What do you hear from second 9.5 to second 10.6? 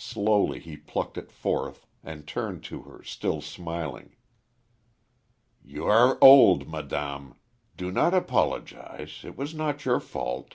not your fault."